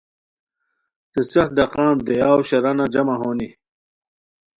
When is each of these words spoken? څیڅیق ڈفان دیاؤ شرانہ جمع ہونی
څیڅیق 1.11 1.47
ڈفان 1.57 1.93
دیاؤ 2.07 2.39
شرانہ 2.47 2.85
جمع 2.93 3.15
ہونی 3.21 3.49